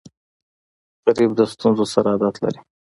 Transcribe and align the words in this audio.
غریب 1.05 1.31
د 1.35 1.41
ستونزو 1.53 1.85
سره 1.93 2.07
عادت 2.13 2.35
لري 2.43 2.59